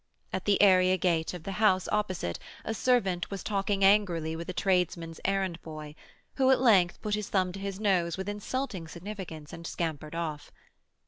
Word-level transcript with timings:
At 0.33 0.45
the 0.45 0.59
area 0.63 0.97
gate 0.97 1.31
of 1.35 1.43
the 1.43 1.51
house 1.61 1.87
opposite 1.91 2.39
a 2.65 2.73
servant 2.73 3.29
was 3.29 3.43
talking 3.43 3.83
angrily 3.83 4.35
with 4.35 4.49
a 4.49 4.51
tradesman's 4.51 5.19
errand 5.23 5.61
boy, 5.61 5.93
who 6.37 6.49
at 6.49 6.59
length 6.59 6.99
put 7.03 7.13
his 7.13 7.29
thumb 7.29 7.51
to 7.51 7.59
his 7.59 7.79
nose 7.79 8.17
with 8.17 8.27
insulting 8.27 8.87
significance 8.87 9.53
and 9.53 9.67
scampered 9.67 10.15
off. 10.15 10.51